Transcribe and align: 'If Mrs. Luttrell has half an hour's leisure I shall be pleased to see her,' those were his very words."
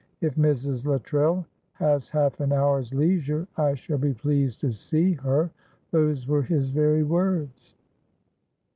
'If 0.19 0.33
Mrs. 0.33 0.87
Luttrell 0.87 1.45
has 1.73 2.09
half 2.09 2.39
an 2.39 2.51
hour's 2.51 2.91
leisure 2.91 3.47
I 3.55 3.75
shall 3.75 3.99
be 3.99 4.15
pleased 4.15 4.59
to 4.61 4.71
see 4.73 5.13
her,' 5.13 5.51
those 5.91 6.25
were 6.25 6.41
his 6.41 6.71
very 6.71 7.03
words." 7.03 7.75